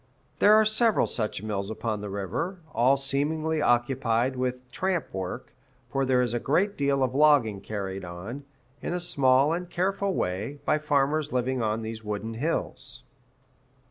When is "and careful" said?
9.53-10.15